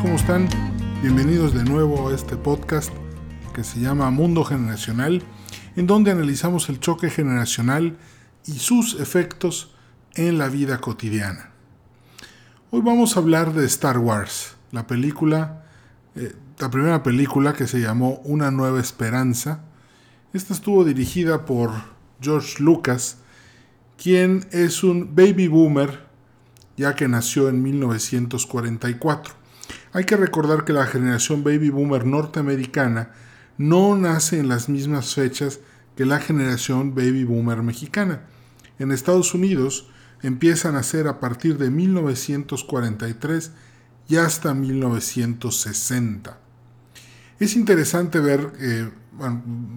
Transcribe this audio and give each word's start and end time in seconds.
¿Cómo 0.00 0.14
están? 0.14 0.48
Bienvenidos 1.02 1.52
de 1.52 1.64
nuevo 1.64 2.08
a 2.08 2.14
este 2.14 2.36
podcast 2.36 2.92
que 3.52 3.64
se 3.64 3.80
llama 3.80 4.10
Mundo 4.12 4.44
Generacional, 4.44 5.24
en 5.74 5.88
donde 5.88 6.12
analizamos 6.12 6.68
el 6.68 6.78
choque 6.78 7.10
generacional 7.10 7.98
y 8.46 8.52
sus 8.52 9.00
efectos 9.00 9.74
en 10.14 10.38
la 10.38 10.48
vida 10.48 10.80
cotidiana. 10.80 11.50
Hoy 12.70 12.80
vamos 12.80 13.16
a 13.16 13.20
hablar 13.20 13.52
de 13.54 13.66
Star 13.66 13.98
Wars, 13.98 14.54
la 14.70 14.86
película, 14.86 15.64
eh, 16.14 16.32
la 16.60 16.70
primera 16.70 17.02
película 17.02 17.52
que 17.52 17.66
se 17.66 17.80
llamó 17.80 18.20
Una 18.24 18.52
Nueva 18.52 18.78
Esperanza. 18.78 19.64
Esta 20.32 20.54
estuvo 20.54 20.84
dirigida 20.84 21.44
por 21.44 21.72
George 22.20 22.62
Lucas, 22.62 23.18
quien 24.00 24.46
es 24.52 24.84
un 24.84 25.16
baby 25.16 25.48
boomer 25.48 26.06
ya 26.76 26.94
que 26.94 27.08
nació 27.08 27.48
en 27.48 27.60
1944. 27.60 29.47
Hay 29.92 30.04
que 30.04 30.16
recordar 30.16 30.64
que 30.64 30.72
la 30.72 30.86
generación 30.86 31.44
baby 31.44 31.70
boomer 31.70 32.04
norteamericana 32.04 33.10
no 33.56 33.96
nace 33.96 34.38
en 34.38 34.48
las 34.48 34.68
mismas 34.68 35.14
fechas 35.14 35.60
que 35.96 36.04
la 36.04 36.20
generación 36.20 36.94
baby 36.94 37.24
boomer 37.24 37.62
mexicana. 37.62 38.22
En 38.78 38.92
Estados 38.92 39.34
Unidos 39.34 39.88
empiezan 40.22 40.74
a 40.74 40.78
nacer 40.78 41.08
a 41.08 41.20
partir 41.20 41.58
de 41.58 41.70
1943 41.70 43.52
y 44.08 44.16
hasta 44.16 44.54
1960. 44.54 46.38
Es 47.40 47.56
interesante 47.56 48.20
ver 48.20 48.52
eh, 48.60 48.90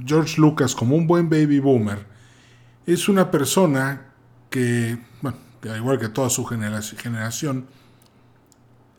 George 0.05 0.39
Lucas 0.39 0.75
como 0.75 0.95
un 0.95 1.07
buen 1.07 1.29
baby 1.29 1.59
boomer. 1.59 2.05
Es 2.85 3.09
una 3.09 3.29
persona 3.29 4.13
que, 4.49 4.98
bueno, 5.21 5.37
al 5.63 5.77
igual 5.77 5.99
que 5.99 6.09
toda 6.09 6.29
su 6.29 6.45
generación, 6.45 7.67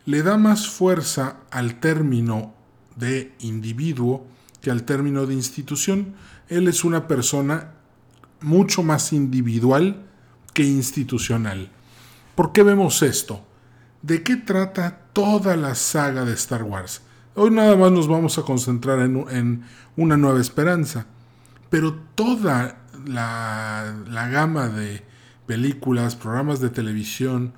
le 0.04 0.22
da 0.22 0.36
más 0.36 0.68
fuerza 0.68 1.36
al 1.50 1.78
término 1.80 2.54
de 2.96 3.34
individuo 3.40 4.26
que 4.60 4.70
al 4.70 4.84
término 4.84 5.26
de 5.26 5.34
institución. 5.34 6.14
Él 6.48 6.68
es 6.68 6.84
una 6.84 7.06
persona 7.06 7.72
mucho 8.40 8.82
más 8.82 9.12
individual 9.12 10.04
que 10.54 10.64
institucional. 10.64 11.70
¿Por 12.34 12.52
qué 12.52 12.62
vemos 12.62 13.02
esto? 13.02 13.44
¿De 14.02 14.22
qué 14.22 14.36
trata 14.36 15.00
toda 15.12 15.56
la 15.56 15.74
saga 15.74 16.24
de 16.24 16.34
Star 16.34 16.62
Wars? 16.62 17.02
Hoy 17.34 17.50
nada 17.50 17.76
más 17.76 17.92
nos 17.92 18.08
vamos 18.08 18.38
a 18.38 18.42
concentrar 18.42 19.00
en, 19.00 19.62
una 19.96 20.16
nueva 20.16 20.40
esperanza, 20.40 21.06
pero 21.70 21.94
toda 22.14 22.82
la, 23.06 23.94
la 24.08 24.28
gama 24.28 24.68
de 24.68 25.02
películas, 25.46 26.16
programas 26.16 26.60
de 26.60 26.70
televisión, 26.70 27.52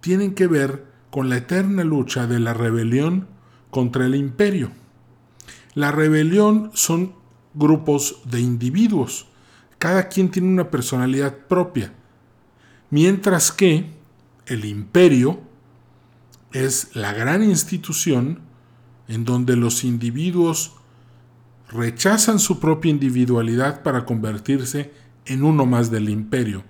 tienen 0.00 0.34
que 0.34 0.46
ver 0.46 0.91
con 1.12 1.28
la 1.28 1.36
eterna 1.36 1.84
lucha 1.84 2.26
de 2.26 2.40
la 2.40 2.54
rebelión 2.54 3.28
contra 3.70 4.06
el 4.06 4.14
imperio. 4.14 4.70
La 5.74 5.92
rebelión 5.92 6.70
son 6.72 7.12
grupos 7.52 8.22
de 8.24 8.40
individuos, 8.40 9.26
cada 9.78 10.08
quien 10.08 10.30
tiene 10.30 10.48
una 10.48 10.70
personalidad 10.70 11.36
propia, 11.36 11.92
mientras 12.88 13.52
que 13.52 13.90
el 14.46 14.64
imperio 14.64 15.38
es 16.50 16.96
la 16.96 17.12
gran 17.12 17.42
institución 17.42 18.40
en 19.06 19.26
donde 19.26 19.54
los 19.54 19.84
individuos 19.84 20.76
rechazan 21.68 22.38
su 22.38 22.58
propia 22.58 22.90
individualidad 22.90 23.82
para 23.82 24.06
convertirse 24.06 24.92
en 25.26 25.42
uno 25.42 25.66
más 25.66 25.90
del 25.90 26.08
imperio. 26.08 26.64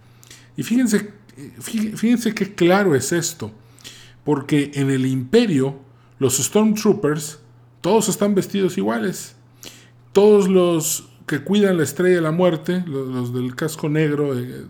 Y 0.56 0.64
fíjense, 0.64 1.14
fíjense 1.60 2.34
qué 2.34 2.56
claro 2.56 2.96
es 2.96 3.12
esto, 3.12 3.52
porque 4.24 4.70
en 4.74 4.90
el 4.90 5.06
imperio 5.06 5.76
los 6.18 6.38
Stormtroopers 6.38 7.40
todos 7.80 8.08
están 8.08 8.34
vestidos 8.34 8.78
iguales. 8.78 9.36
Todos 10.12 10.48
los 10.48 11.08
que 11.26 11.42
cuidan 11.42 11.78
la 11.78 11.84
estrella 11.84 12.16
de 12.16 12.20
la 12.20 12.32
muerte, 12.32 12.84
los, 12.86 13.32
del 13.32 13.54
casco 13.54 13.88
negro, 13.88 14.38
eh, 14.38 14.66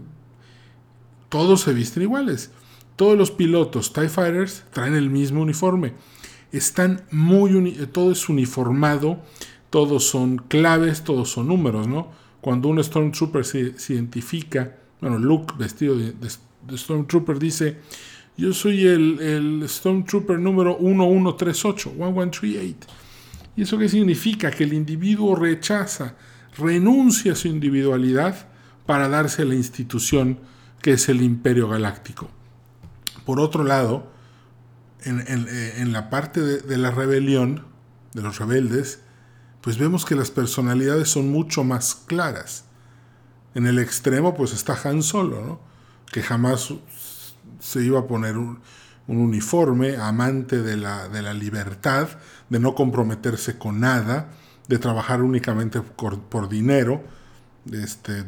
todos 1.28 1.62
se 1.62 1.72
visten 1.72 2.04
iguales. 2.04 2.50
Todos 2.96 3.16
los 3.18 3.30
pilotos 3.30 3.92
TIE 3.92 4.08
Fighters 4.08 4.64
traen 4.72 4.94
el 4.94 5.10
mismo 5.10 5.42
uniforme. 5.42 5.94
Están 6.52 7.04
muy 7.10 7.72
todo 7.92 8.12
es 8.12 8.28
uniformado, 8.28 9.20
todos 9.70 10.04
son 10.04 10.36
claves, 10.36 11.02
todos 11.02 11.30
son 11.30 11.48
números, 11.48 11.88
¿no? 11.88 12.10
Cuando 12.42 12.68
un 12.68 12.82
Stormtrooper 12.82 13.44
se 13.44 13.74
identifica 13.94 14.76
bueno, 15.02 15.18
Luke 15.18 15.52
vestido 15.58 15.96
de, 15.96 16.14
Stormtrooper 16.78 17.40
dice, 17.40 17.78
yo 18.36 18.52
soy 18.52 18.86
el, 18.86 19.20
el, 19.20 19.68
Stormtrooper 19.68 20.38
número 20.38 20.78
1138, 20.78 21.90
1138. 21.90 22.88
¿Y 23.56 23.62
eso 23.62 23.78
qué 23.78 23.88
significa? 23.88 24.50
Que 24.50 24.64
el 24.64 24.72
individuo 24.72 25.36
rechaza, 25.36 26.14
renuncia 26.56 27.32
a 27.32 27.36
su 27.36 27.48
individualidad 27.48 28.48
para 28.86 29.08
darse 29.08 29.42
a 29.42 29.44
la 29.44 29.54
institución 29.54 30.38
que 30.80 30.92
es 30.94 31.08
el 31.08 31.22
imperio 31.22 31.68
galáctico. 31.68 32.30
Por 33.26 33.38
otro 33.38 33.62
lado, 33.62 34.10
en, 35.04 35.92
la 35.92 36.10
parte 36.10 36.40
de, 36.40 36.60
de 36.60 36.78
la 36.78 36.90
rebelión, 36.90 37.66
de 38.14 38.22
los 38.22 38.38
rebeldes, 38.38 39.00
pues 39.60 39.78
vemos 39.78 40.04
que 40.04 40.16
las 40.16 40.30
personalidades 40.30 41.08
son 41.08 41.30
mucho 41.30 41.62
más 41.64 41.94
claras. 41.94 42.64
En 43.54 43.66
el 43.66 43.78
extremo 43.78 44.34
pues 44.34 44.52
está 44.52 44.76
Han 44.84 45.02
Solo, 45.02 45.40
¿no? 45.44 45.72
que 46.12 46.22
jamás 46.22 46.72
se 47.62 47.82
iba 47.82 48.00
a 48.00 48.06
poner 48.06 48.36
un, 48.36 48.60
uniforme, 49.06 49.96
amante 49.96 50.62
de 50.62 50.76
la, 50.76 51.08
de 51.08 51.22
la, 51.22 51.34
libertad, 51.34 52.08
de 52.48 52.58
no 52.58 52.74
comprometerse 52.74 53.58
con 53.58 53.80
nada, 53.80 54.30
de 54.68 54.78
trabajar 54.78 55.22
únicamente 55.22 55.80
por, 55.80 56.48
dinero. 56.48 57.02
Este, 57.70 58.24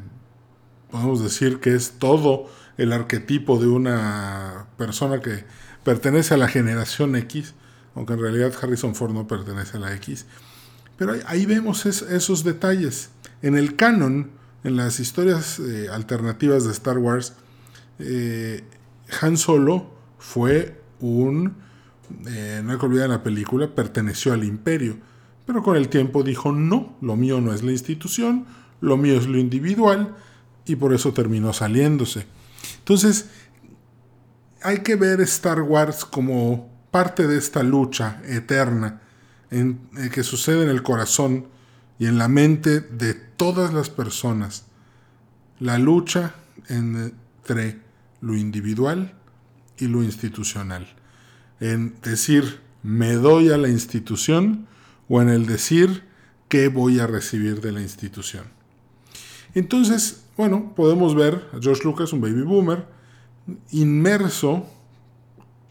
podemos 0.91 1.23
decir 1.23 1.59
que 1.61 1.75
es 1.75 1.99
todo 1.99 2.51
el 2.77 2.93
arquetipo 2.93 3.59
de 3.59 3.67
una 3.67 4.67
persona 4.77 5.21
que 5.21 5.45
pertenece 5.85 6.35
a 6.35 6.37
la 6.37 6.49
generación 6.49 7.17
X, 7.17 7.55
aunque 7.95 8.13
en 8.13 8.21
realidad 8.21 8.53
Harrison 8.61 8.95
Ford 8.95 9.13
no 9.13 9.27
pertenece 9.27 9.79
a 9.79 9.81
la 9.81 9.95
X. 9.95 10.27
Pero 10.97 11.15
ahí, 11.27 11.47
vemos 11.47 11.87
esos 11.87 12.45
detalles. 12.45 13.11
En 13.43 13.57
el 13.57 13.75
canon, 13.75 14.31
en 14.65 14.77
las 14.77 15.01
historias 15.01 15.59
eh, 15.59 15.89
alternativas 15.91 16.65
de 16.65 16.73
Star 16.73 16.99
Wars, 16.99 17.35
eh, 17.99 18.63
Han 19.21 19.37
Solo 19.37 19.91
fue 20.19 20.81
un, 21.01 21.57
eh, 22.27 22.63
no 22.65 22.73
hay 22.73 22.79
que 22.79 22.87
olvidar 22.87 23.11
la 23.11 23.23
película, 23.23 23.75
perteneció 23.75 24.33
al 24.33 24.45
imperio, 24.45 24.97
pero 25.47 25.63
con 25.63 25.77
el 25.77 25.89
tiempo 25.89 26.23
dijo, 26.23 26.53
no, 26.53 26.97
lo 27.01 27.17
mío 27.17 27.41
no 27.41 27.53
es 27.53 27.63
la 27.63 27.73
institución, 27.73 28.47
lo 28.81 28.97
mío 28.97 29.19
es 29.19 29.27
lo 29.27 29.39
individual, 29.39 30.15
y 30.67 30.77
por 30.77 30.95
eso 30.95 31.13
terminó 31.13 31.53
saliéndose. 31.53 32.27
Entonces, 32.79 33.29
hay 34.63 34.79
que 34.79 34.97
ver 34.97 35.21
Star 35.21 35.61
Wars 35.61 36.05
como 36.05 36.71
parte 36.91 37.27
de 37.27 37.37
esta 37.37 37.63
lucha 37.63 38.23
eterna 38.25 39.03
en, 39.51 39.81
que 40.13 40.23
sucede 40.23 40.63
en 40.63 40.71
el 40.71 40.83
corazón 40.83 41.49
y 41.99 42.07
en 42.07 42.19
la 42.19 42.29
mente 42.29 42.81
de 42.81 43.15
todas 43.15 43.75
las 43.75 43.91
personas 43.91 44.65
la 45.61 45.79
lucha 45.79 46.35
entre 46.69 47.84
lo 48.25 48.37
individual 48.37 49.13
y 49.79 49.87
lo 49.87 50.03
institucional. 50.03 50.89
En 51.61 51.95
decir 52.03 52.61
me 52.83 53.13
doy 53.13 53.51
a 53.51 53.59
la 53.59 53.69
institución 53.69 54.67
o 55.09 55.21
en 55.21 55.29
el 55.29 55.47
decir 55.47 56.05
qué 56.49 56.69
voy 56.69 57.01
a 57.01 57.07
recibir 57.07 57.61
de 57.61 57.73
la 57.73 57.81
institución. 57.81 58.45
Entonces, 59.55 60.25
bueno, 60.37 60.73
podemos 60.75 61.15
ver 61.15 61.49
a 61.53 61.61
George 61.61 61.83
Lucas, 61.85 62.13
un 62.13 62.21
baby 62.21 62.43
boomer, 62.43 62.87
inmerso, 63.71 64.67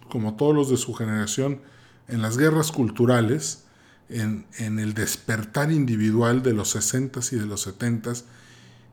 como 0.10 0.36
todos 0.36 0.56
los 0.56 0.70
de 0.70 0.78
su 0.78 0.94
generación, 0.94 1.62
en 2.08 2.22
las 2.22 2.38
guerras 2.38 2.72
culturales, 2.72 3.66
en, 4.10 4.46
el 4.60 4.94
despertar 4.94 5.72
individual 5.72 6.44
de 6.44 6.54
los 6.54 6.76
60s 6.76 7.34
y 7.34 7.38
de 7.38 7.46
los 7.46 7.68
70s, 7.68 8.24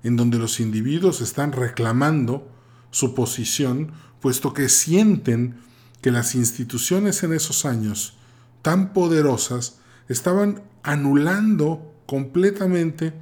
en 0.03 0.17
donde 0.17 0.39
los 0.39 0.61
individuos 0.61 1.21
están 1.21 1.53
reclamando 1.53 2.49
su 2.91 3.15
posición, 3.15 3.93
puesto 4.21 4.53
que 4.53 4.69
sienten 4.69 5.57
que 6.01 6.11
las 6.11 6.35
instituciones 6.35 7.23
en 7.23 7.33
esos 7.33 7.65
años 7.65 8.15
tan 8.63 8.93
poderosas 8.93 9.79
estaban 10.09 10.63
anulando 10.83 11.95
completamente 12.07 13.13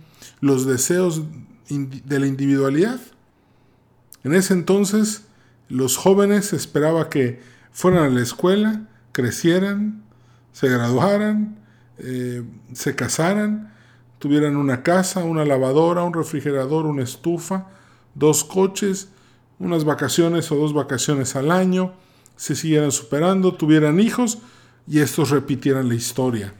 los 0.41 0.67
deseos 0.67 1.23
de 1.69 2.19
la 2.19 2.27
individualidad. 2.27 3.01
En 4.25 4.35
ese 4.35 4.55
entonces, 4.55 5.23
los 5.69 5.97
jóvenes 5.97 6.53
esperaba 6.53 7.09
que 7.09 7.41
fueran 7.73 8.05
a 8.05 8.09
la 8.09 8.23
escuela, 8.23 8.89
crecieran, 9.13 10.03
se 10.53 10.69
graduaran, 10.69 11.59
eh, 11.99 12.43
se 12.73 12.95
casaran, 12.95 13.73
tuvieran 14.19 14.57
una 14.57 14.83
casa, 14.83 15.25
una 15.25 15.45
lavadora, 15.45 16.03
un 16.03 16.15
refrigerador, 16.15 16.87
una 16.87 17.03
estufa, 17.03 17.69
dos 18.15 18.45
coches, 18.45 19.09
unas 19.59 19.85
vacaciones 19.85 20.51
o 20.53 20.57
dos 20.57 20.73
vacaciones 20.73 21.37
al 21.37 21.51
año, 21.51 21.93
se 22.37 22.55
siguieran 22.55 22.93
superando, 22.93 23.55
tuvieran 23.55 24.01
hijos 24.01 24.39
y 24.87 25.01
estos 25.01 25.31
repitieran 25.31 25.89
la 25.89 25.95
historia. 25.95 26.55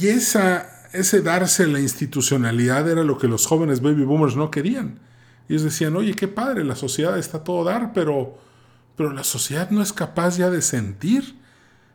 Y 0.00 0.08
esa, 0.08 0.88
ese 0.92 1.22
darse 1.22 1.66
la 1.66 1.80
institucionalidad 1.80 2.88
era 2.88 3.02
lo 3.02 3.18
que 3.18 3.28
los 3.28 3.46
jóvenes 3.46 3.80
baby 3.80 4.04
boomers 4.04 4.36
no 4.36 4.50
querían. 4.50 5.00
Ellos 5.48 5.62
decían, 5.62 5.96
oye, 5.96 6.14
qué 6.14 6.28
padre, 6.28 6.64
la 6.64 6.76
sociedad 6.76 7.18
está 7.18 7.42
todo 7.42 7.64
dar, 7.64 7.92
pero, 7.92 8.38
pero 8.96 9.12
la 9.12 9.24
sociedad 9.24 9.70
no 9.70 9.82
es 9.82 9.92
capaz 9.92 10.36
ya 10.36 10.50
de 10.50 10.62
sentir. 10.62 11.36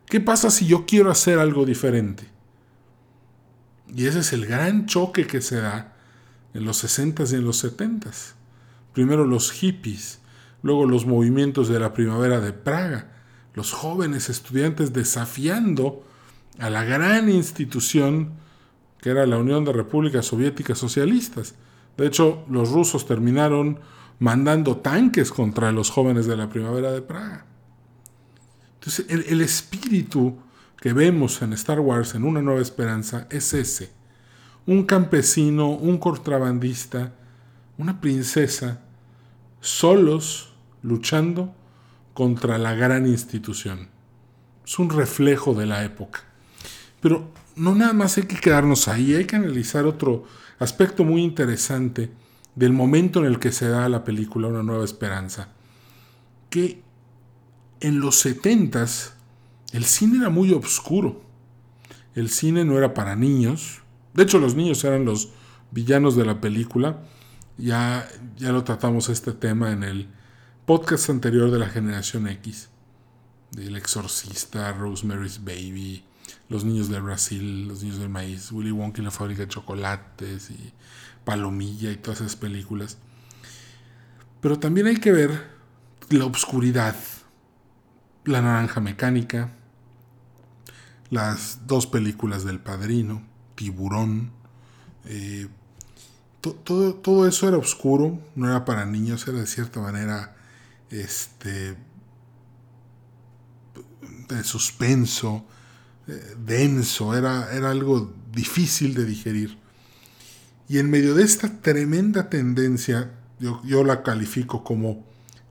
¿Qué 0.06 0.20
pasa 0.20 0.50
si 0.50 0.66
yo 0.66 0.86
quiero 0.86 1.10
hacer 1.10 1.38
algo 1.38 1.64
diferente? 1.64 2.28
Y 3.94 4.06
ese 4.06 4.20
es 4.20 4.32
el 4.32 4.46
gran 4.46 4.86
choque 4.86 5.26
que 5.26 5.40
se 5.40 5.60
da 5.60 5.94
en 6.52 6.64
los 6.64 6.84
60s 6.84 7.32
y 7.32 7.36
en 7.36 7.44
los 7.44 7.64
70s. 7.64 8.34
Primero 8.94 9.26
los 9.26 9.50
hippies, 9.50 10.20
luego 10.62 10.86
los 10.86 11.04
movimientos 11.04 11.68
de 11.68 11.78
la 11.78 11.92
primavera 11.92 12.40
de 12.40 12.52
Praga, 12.54 13.12
los 13.52 13.72
jóvenes 13.72 14.30
estudiantes 14.30 14.92
desafiando 14.92 16.04
a 16.58 16.70
la 16.70 16.84
gran 16.84 17.28
institución 17.28 18.32
que 19.04 19.10
era 19.10 19.26
la 19.26 19.36
Unión 19.36 19.66
de 19.66 19.72
Repúblicas 19.74 20.24
Soviéticas 20.24 20.78
Socialistas. 20.78 21.56
De 21.98 22.06
hecho, 22.06 22.46
los 22.48 22.70
rusos 22.70 23.04
terminaron 23.04 23.78
mandando 24.18 24.78
tanques 24.78 25.30
contra 25.30 25.72
los 25.72 25.90
jóvenes 25.90 26.26
de 26.26 26.38
la 26.38 26.48
primavera 26.48 26.90
de 26.90 27.02
Praga. 27.02 27.44
Entonces, 28.76 29.04
el, 29.10 29.26
el 29.28 29.42
espíritu 29.42 30.38
que 30.80 30.94
vemos 30.94 31.42
en 31.42 31.52
Star 31.52 31.80
Wars, 31.80 32.14
en 32.14 32.24
Una 32.24 32.40
Nueva 32.40 32.62
Esperanza, 32.62 33.26
es 33.30 33.52
ese. 33.52 33.92
Un 34.66 34.84
campesino, 34.84 35.68
un 35.68 35.98
contrabandista, 35.98 37.12
una 37.78 38.00
princesa, 38.00 38.82
solos 39.60 40.52
luchando 40.82 41.54
contra 42.12 42.58
la 42.58 42.74
gran 42.74 43.06
institución. 43.06 43.88
Es 44.64 44.78
un 44.78 44.90
reflejo 44.90 45.54
de 45.54 45.66
la 45.66 45.84
época. 45.84 46.20
Pero 47.00 47.30
no 47.56 47.74
nada 47.74 47.92
más 47.92 48.16
hay 48.16 48.24
que 48.24 48.36
quedarnos 48.36 48.88
ahí, 48.88 49.14
hay 49.14 49.26
que 49.26 49.36
analizar 49.36 49.86
otro 49.86 50.24
aspecto 50.58 51.04
muy 51.04 51.22
interesante 51.22 52.10
del 52.54 52.72
momento 52.72 53.20
en 53.20 53.26
el 53.26 53.38
que 53.38 53.52
se 53.52 53.68
da 53.68 53.88
la 53.88 54.04
película 54.04 54.48
Una 54.48 54.62
Nueva 54.62 54.84
Esperanza. 54.84 55.48
Que 56.50 56.82
en 57.80 58.00
los 58.00 58.16
setentas 58.16 59.16
el 59.72 59.84
cine 59.84 60.18
era 60.18 60.30
muy 60.30 60.52
oscuro. 60.52 61.22
El 62.14 62.30
cine 62.30 62.64
no 62.64 62.78
era 62.78 62.94
para 62.94 63.16
niños. 63.16 63.82
De 64.14 64.22
hecho, 64.22 64.38
los 64.38 64.54
niños 64.54 64.84
eran 64.84 65.04
los 65.04 65.30
villanos 65.72 66.14
de 66.14 66.24
la 66.24 66.40
película. 66.40 67.02
Ya, 67.56 68.08
ya 68.36 68.50
lo 68.50 68.64
tratamos 68.64 69.08
este 69.08 69.32
tema 69.32 69.70
en 69.70 69.84
el 69.84 70.08
podcast 70.66 71.08
anterior 71.08 71.52
de 71.52 71.60
la 71.60 71.68
generación 71.68 72.26
X. 72.26 72.68
Del 73.52 73.76
exorcista, 73.76 74.72
Rosemary's 74.72 75.44
Baby, 75.44 76.04
Los 76.48 76.64
niños 76.64 76.88
de 76.88 76.98
Brasil, 76.98 77.68
Los 77.68 77.82
niños 77.84 78.00
del 78.00 78.08
maíz, 78.08 78.50
Willy 78.50 78.72
Wonka 78.72 79.00
y 79.00 79.04
la 79.04 79.12
fábrica 79.12 79.42
de 79.42 79.48
chocolates 79.48 80.50
y 80.50 80.72
Palomilla 81.24 81.92
y 81.92 81.96
todas 81.96 82.20
esas 82.22 82.34
películas. 82.34 82.98
Pero 84.40 84.58
también 84.58 84.88
hay 84.88 84.96
que 84.96 85.12
ver 85.12 85.48
la 86.10 86.24
obscuridad, 86.24 86.96
la 88.24 88.42
naranja 88.42 88.80
mecánica, 88.80 89.52
las 91.10 91.68
dos 91.68 91.86
películas 91.86 92.44
del 92.44 92.58
Padrino, 92.58 93.22
Tiburón. 93.54 94.32
Eh, 95.04 95.48
todo, 96.52 96.94
todo, 96.94 97.26
eso 97.26 97.48
era 97.48 97.56
oscuro, 97.56 98.20
no 98.34 98.48
era 98.48 98.64
para 98.64 98.84
niños, 98.84 99.26
era 99.26 99.38
de 99.38 99.46
cierta 99.46 99.80
manera 99.80 100.36
este, 100.90 101.76
de 104.28 104.44
suspenso, 104.44 105.44
eh, 106.06 106.34
denso, 106.38 107.16
era, 107.16 107.54
era 107.54 107.70
algo 107.70 108.12
difícil 108.32 108.94
de 108.94 109.04
digerir. 109.04 109.58
Y 110.68 110.78
en 110.78 110.90
medio 110.90 111.14
de 111.14 111.24
esta 111.24 111.60
tremenda 111.60 112.30
tendencia, 112.30 113.12
yo, 113.38 113.60
yo 113.64 113.84
la 113.84 114.02
califico 114.02 114.64
como 114.64 115.04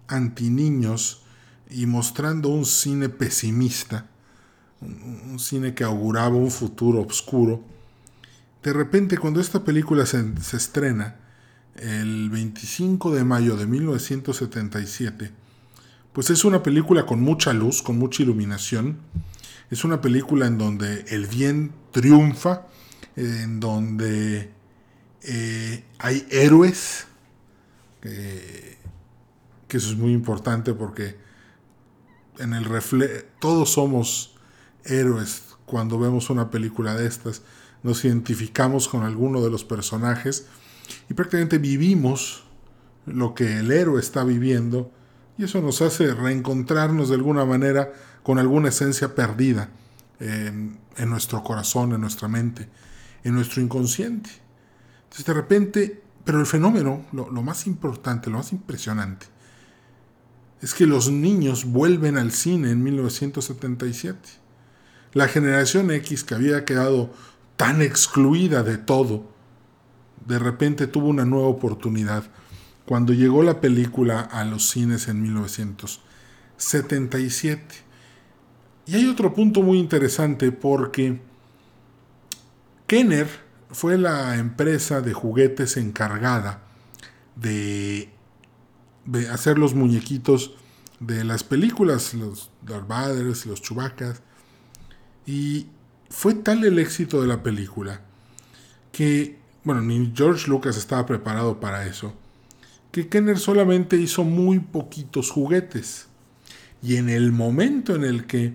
anti 0.07 0.49
niños 0.49 1.23
y 1.69 1.85
mostrando 1.85 2.49
un 2.49 2.65
cine 2.65 3.09
pesimista, 3.09 4.07
un, 4.81 5.39
cine 5.39 5.73
que 5.73 5.83
auguraba 5.83 6.35
un 6.35 6.51
futuro 6.51 7.01
oscuro. 7.01 7.63
De 8.63 8.71
repente, 8.71 9.17
cuando 9.17 9.41
esta 9.41 9.65
película 9.65 10.05
se, 10.05 10.23
estrena, 10.55 11.17
el 11.75 12.29
25 12.29 13.13
de 13.13 13.25
mayo 13.25 13.57
de 13.57 13.67
1977, 13.67 15.31
pues 16.13 16.29
es 16.29 16.45
una 16.45 16.63
película 16.63 17.05
con 17.05 17.21
mucha 17.21 17.51
luz, 17.51 17.81
con 17.81 17.97
mucha 17.97 18.23
iluminación. 18.23 18.99
Es 19.69 19.83
una 19.83 19.99
película 19.99 20.47
en 20.47 20.57
donde 20.57 21.01
el 21.09 21.27
bien 21.27 21.73
triunfa, 21.91 22.67
en 23.17 23.59
donde 23.59 24.49
eh, 25.23 25.83
hay 25.99 26.25
héroes, 26.31 27.07
que 28.01 28.77
eso 29.77 29.89
es 29.89 29.97
muy 29.97 30.13
importante 30.13 30.73
porque 30.73 31.17
en 32.39 32.53
el 32.53 32.63
refle 32.63 33.25
todos 33.39 33.73
somos 33.73 34.35
héroes 34.85 35.43
cuando 35.65 35.97
vemos 35.99 36.29
una 36.29 36.49
película 36.49 36.95
de 36.95 37.07
estas, 37.07 37.41
nos 37.83 38.05
identificamos 38.05 38.87
con 38.87 39.03
alguno 39.03 39.41
de 39.41 39.49
los 39.49 39.63
personajes 39.63 40.47
y 41.09 41.13
prácticamente 41.13 41.57
vivimos 41.57 42.45
lo 43.05 43.33
que 43.33 43.59
el 43.59 43.71
héroe 43.71 43.99
está 43.99 44.23
viviendo 44.23 44.91
y 45.37 45.43
eso 45.43 45.61
nos 45.61 45.81
hace 45.81 46.13
reencontrarnos 46.13 47.09
de 47.09 47.15
alguna 47.15 47.45
manera 47.45 47.91
con 48.23 48.39
alguna 48.39 48.69
esencia 48.69 49.13
perdida 49.15 49.69
en, 50.19 50.79
nuestro 51.07 51.43
corazón, 51.43 51.91
en 51.93 52.01
nuestra 52.01 52.27
mente, 52.27 52.69
en 53.23 53.33
nuestro 53.33 53.61
inconsciente. 53.61 54.29
Entonces 55.03 55.25
de 55.25 55.33
repente, 55.33 56.01
pero 56.23 56.39
el 56.39 56.45
fenómeno, 56.45 57.05
lo, 57.11 57.29
lo 57.29 57.41
más 57.41 57.67
importante, 57.67 58.29
lo 58.29 58.37
más 58.37 58.53
impresionante, 58.53 59.25
es 60.61 60.73
que 60.73 60.85
los 60.85 61.11
niños 61.11 61.65
vuelven 61.65 62.17
al 62.17 62.31
cine 62.31 62.71
en 62.71 62.81
1977. 62.83 64.17
La 65.11 65.27
generación 65.27 65.91
X 65.91 66.23
que 66.23 66.35
había 66.35 66.63
quedado 66.63 67.11
tan 67.57 67.81
excluida 67.81 68.63
de 68.63 68.77
todo, 68.77 69.33
de 70.25 70.39
repente 70.39 70.87
tuvo 70.87 71.07
una 71.07 71.25
nueva 71.25 71.47
oportunidad 71.47 72.23
cuando 72.85 73.11
llegó 73.13 73.43
la 73.43 73.61
película 73.61 74.21
a 74.21 74.43
los 74.45 74.69
cines 74.69 75.07
en 75.07 75.21
1977. 75.21 77.75
Y 78.85 78.95
hay 78.95 79.07
otro 79.07 79.33
punto 79.33 79.61
muy 79.61 79.79
interesante 79.79 80.51
porque 80.51 81.21
Kenner 82.87 83.29
fue 83.71 83.97
la 83.97 84.37
empresa 84.37 84.99
de 85.01 85.13
juguetes 85.13 85.77
encargada 85.77 86.63
de 87.35 88.09
hacer 89.31 89.57
los 89.57 89.73
muñequitos 89.73 90.53
de 90.99 91.23
las 91.23 91.43
películas, 91.43 92.13
los 92.13 92.51
Darth 92.61 93.45
los 93.45 93.61
Chewbacca. 93.61 94.15
Y 95.25 95.67
fue 96.13 96.35
tal 96.35 96.63
el 96.63 96.77
éxito 96.77 97.21
de 97.21 97.27
la 97.27 97.41
película 97.41 97.99
que, 98.91 99.39
bueno, 99.63 99.81
ni 99.81 100.13
George 100.15 100.47
Lucas 100.47 100.77
estaba 100.77 101.07
preparado 101.07 101.59
para 101.59 101.87
eso, 101.87 102.13
que 102.91 103.09
Kenner 103.09 103.39
solamente 103.39 103.97
hizo 103.97 104.23
muy 104.23 104.59
poquitos 104.59 105.31
juguetes. 105.31 106.05
Y 106.83 106.97
en 106.97 107.09
el 107.09 107.31
momento 107.31 107.95
en 107.95 108.03
el 108.03 108.27
que 108.27 108.53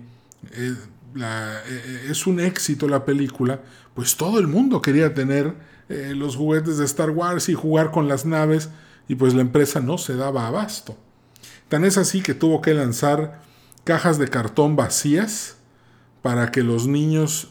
eh, 0.53 0.75
eh, 1.17 2.07
es 2.09 2.25
un 2.25 2.39
éxito 2.39 2.87
la 2.87 3.03
película, 3.03 3.59
pues 3.93 4.15
todo 4.15 4.39
el 4.39 4.47
mundo 4.47 4.81
quería 4.81 5.13
tener 5.13 5.53
eh, 5.89 6.13
los 6.15 6.37
juguetes 6.37 6.77
de 6.77 6.85
Star 6.85 7.09
Wars 7.09 7.49
y 7.49 7.55
jugar 7.55 7.91
con 7.91 8.07
las 8.07 8.25
naves 8.25 8.69
y 9.09 9.15
pues 9.15 9.33
la 9.33 9.41
empresa 9.41 9.81
no 9.81 9.97
se 9.97 10.15
daba 10.15 10.47
abasto. 10.47 10.95
Tan 11.67 11.83
es 11.83 11.97
así 11.97 12.21
que 12.21 12.33
tuvo 12.33 12.61
que 12.61 12.73
lanzar 12.73 13.41
cajas 13.83 14.17
de 14.17 14.29
cartón 14.29 14.77
vacías 14.77 15.58
para 16.21 16.51
que 16.51 16.63
los 16.63 16.87
niños 16.87 17.49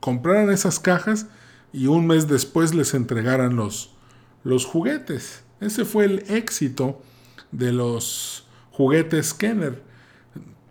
compraran 0.00 0.50
esas 0.50 0.78
cajas 0.78 1.26
y 1.72 1.86
un 1.86 2.06
mes 2.06 2.28
después 2.28 2.74
les 2.74 2.94
entregaran 2.94 3.56
los, 3.56 3.90
los 4.44 4.64
juguetes. 4.64 5.42
Ese 5.60 5.84
fue 5.84 6.04
el 6.04 6.18
éxito 6.28 7.00
de 7.52 7.72
los 7.72 8.46
juguetes 8.70 9.34
Kenner. 9.34 9.82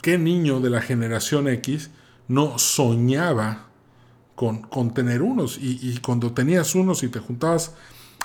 ¿Qué 0.01 0.17
niño 0.17 0.59
de 0.59 0.69
la 0.69 0.81
generación 0.81 1.47
X 1.47 1.89
no 2.27 2.59
soñaba 2.59 3.67
con, 4.35 4.61
con 4.61 4.93
tener 4.93 5.21
unos? 5.21 5.57
Y, 5.59 5.99
cuando 5.99 6.33
tenías 6.33 6.75
unos 6.75 7.03
y 7.03 7.09
te 7.09 7.19
juntabas 7.19 7.73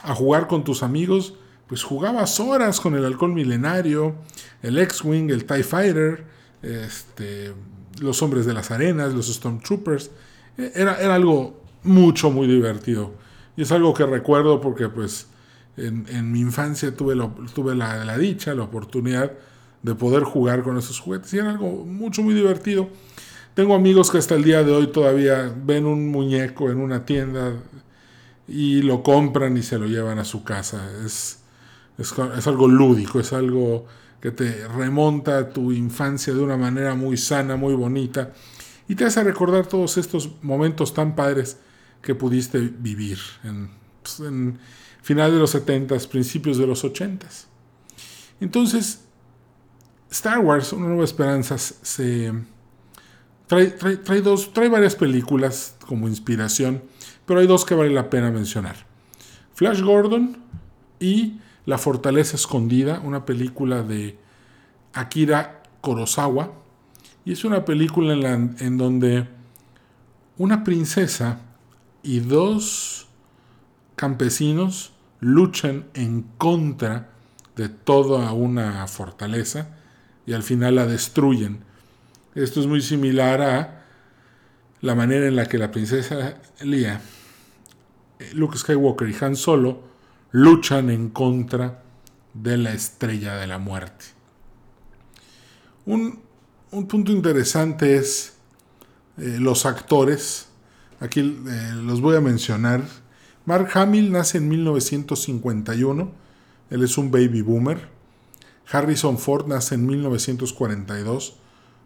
a 0.03 0.15
jugar 0.15 0.47
con 0.47 0.65
tus 0.65 0.83
amigos, 0.83 1.35
pues 1.67 1.83
jugabas 1.83 2.41
horas 2.41 2.81
con 2.81 2.95
el 2.95 3.05
halcón 3.05 3.33
milenario, 3.33 4.15
el 4.63 4.79
X-Wing, 4.79 5.31
el 5.31 5.45
TIE 5.45 5.63
Fighter, 5.63 6.27
este, 6.63 7.55
los 8.01 8.23
hombres 8.23 8.47
de 8.47 8.55
las 8.55 8.71
arenas, 8.71 9.15
los 9.15 9.33
Stormtroopers. 9.33 10.11
E, 10.59 10.73
era, 10.75 11.01
era 11.01 11.15
algo 11.15 11.61
mucho, 11.83 12.31
muy 12.31 12.47
divertido. 12.47 13.13
Y 13.57 13.63
es 13.63 13.73
algo 13.73 13.95
que 13.95 14.07
recuerdo 14.07 14.61
porque 14.61 14.89
pues 14.89 15.29
en, 15.77 16.33
mi 16.33 16.41
infancia 16.41 16.95
tuve, 16.95 17.15
tuve 17.55 17.75
la, 17.75 18.05
la, 18.05 18.19
dicha, 18.19 18.55
la 18.55 18.65
oportunidad 18.65 19.33
de 19.83 19.95
poder 19.95 20.25
jugar 20.25 20.63
con 20.63 20.77
esos 20.77 21.01
juguetes. 21.01 21.33
Y 21.35 21.39
era 21.39 21.51
algo 21.51 21.85
mucho, 21.85 22.23
muy 22.23 22.35
divertido. 22.35 22.89
Tengo 23.55 23.75
amigos 23.75 24.11
que 24.11 24.19
hasta 24.19 24.35
el 24.35 24.45
día 24.45 24.63
de 24.63 24.73
hoy 24.73 24.89
todavía 24.89 25.55
ven 25.65 25.87
un 25.87 26.09
muñeco 26.09 26.71
en 26.71 26.79
una 26.79 27.05
tienda 27.05 27.55
y 28.47 28.83
lo 28.83 29.03
compran 29.03 29.57
y 29.57 29.63
se 29.63 29.79
lo 29.79 29.87
llevan 29.87 30.19
a 30.19 30.25
su 30.25 30.45
casa. 30.45 30.91
Es, 31.05 31.41
es, 31.99 32.47
algo 32.47 32.69
lúdico, 32.69 33.21
es 33.21 33.33
algo 33.33 33.87
que 34.21 34.31
te 34.31 34.69
remonta 34.69 35.39
a 35.39 35.49
tu 35.51 35.73
infancia 35.73 36.33
de 36.33 36.41
una 36.41 36.57
manera 36.57 36.95
muy 36.95 37.17
sana, 37.17 37.57
muy 37.57 37.75
bonita 37.75 38.33
y 38.89 38.95
te 38.95 39.05
hace 39.05 39.23
recordar 39.23 39.67
todos 39.67 39.97
estos 39.99 40.43
momentos 40.43 40.93
tan 40.93 41.15
padres 41.15 41.59
que 42.03 42.15
pudiste 42.15 42.59
vivir 42.59 43.19
en, 43.45 43.71
pues, 44.03 44.21
en 44.21 44.59
final 45.03 45.33
de 45.33 45.39
los 45.39 45.51
70 45.51 45.97
principios 46.11 46.59
de 46.59 46.67
los 46.67 46.85
80 46.85 47.27
Entonces, 48.41 49.05
Star 50.11 50.41
Wars, 50.41 50.73
Una 50.73 50.89
Nueva 50.89 51.05
Esperanza, 51.05 51.57
se 51.57 52.33
trae, 53.47 53.69
trae, 53.69 53.97
trae 53.97 54.69
varias 54.69 54.97
películas 54.97 55.77
como 55.87 56.09
inspiración, 56.09 56.83
pero 57.27 57.41
hay 57.41 57.47
dos 57.47 57.65
que 57.65 57.75
vale 57.75 57.91
la 57.91 58.11
pena 58.11 58.31
mencionar. 58.31 58.77
Flash 59.55 59.83
Gordon 59.83 60.37
y 60.99 61.39
La 61.67 61.79
Fortaleza 61.79 62.37
Escondida, 62.37 63.01
una 63.01 63.25
película 63.25 63.83
de 63.83 64.19
Akira 64.93 65.63
Kurosawa. 65.81 66.53
Y 67.25 67.33
es 67.33 67.45
una 67.45 67.65
película 67.65 68.15
en, 68.15 68.57
en 68.59 68.79
donde 68.79 69.29
una 70.39 70.65
princesa 70.65 71.41
y 72.03 72.21
dos 72.21 73.09
campesinos 73.95 74.93
luchan 75.21 75.85
en 75.95 76.23
contra 76.39 77.11
de 77.57 77.69
toda 77.69 78.33
una 78.33 78.87
fortaleza 78.87 79.69
y 80.27 80.33
al 80.33 80.43
final 80.43 80.77
la 80.77 80.87
destruyen. 80.87 81.61
Esto 82.35 82.61
es 82.61 82.67
muy 82.67 82.81
similar 82.81 83.43
a 83.43 83.85
la 84.81 84.95
manera 84.95 85.27
en 85.27 85.37
la 85.37 85.47
que 85.47 85.59
la 85.59 85.71
princesa 85.71 86.41
Leia, 86.63 87.01
Luke 88.33 88.57
Skywalker 88.57 89.09
y 89.09 89.17
Han 89.21 89.37
Solo 89.37 89.90
luchan 90.33 90.91
en 90.91 91.11
contra 91.11 91.83
de 92.35 92.57
la 92.57 92.73
estrella 92.73 93.37
de 93.37 93.47
la 93.47 93.59
muerte. 93.59 94.07
Un, 95.87 96.21
punto 96.71 97.13
interesante 97.13 97.97
es 97.97 98.35
eh, 99.19 99.39
los 99.41 99.67
actores. 99.67 100.49
Aquí 101.01 101.21
eh, 101.21 101.73
los 101.75 102.01
voy 102.01 102.17
a 102.17 102.21
mencionar 102.21 102.83
Mark 103.47 103.71
Hamill 103.75 104.13
nace 104.13 104.39
en 104.39 104.49
1951, 104.49 106.13
él 106.71 106.85
es 106.85 106.99
un 106.99 107.11
baby 107.11 107.43
boomer. 107.43 107.89
Harrison 108.71 109.19
Ford 109.19 109.49
nace 109.49 109.75
en 109.75 109.87
1942, 109.87 111.37